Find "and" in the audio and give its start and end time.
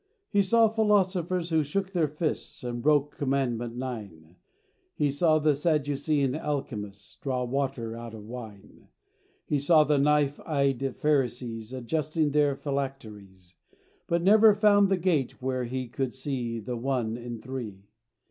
2.63-2.81